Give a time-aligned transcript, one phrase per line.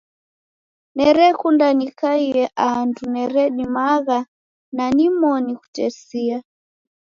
[0.95, 4.19] Nerekunda nikaie andu neredimagha
[4.75, 6.37] na nimoni kutesia.